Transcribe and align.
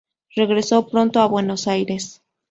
Regresó 0.35 0.87
pronto 0.87 1.21
a 1.21 1.27
Buenos 1.27 1.67
Aires. 1.67 2.23